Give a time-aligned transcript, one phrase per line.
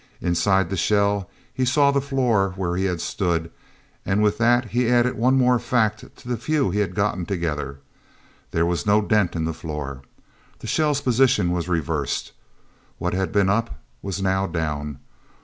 [0.19, 3.51] Inside the shell he saw the floor where he had stood,
[4.03, 7.77] and with that he added one more fact to the few he had gotten together.
[8.49, 10.01] There was no dent in the floor.
[10.57, 12.31] The shell's position was reversed.
[12.97, 14.97] What had been up was now down.